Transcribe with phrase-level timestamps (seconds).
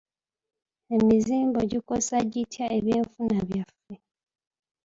[0.97, 3.93] Emizimbo gikosa gitya eby'enfuna byaffe.